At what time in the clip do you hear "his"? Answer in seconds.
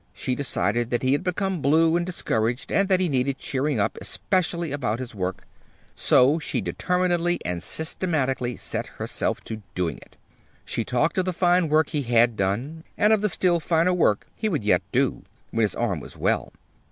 4.97-5.13, 15.61-15.75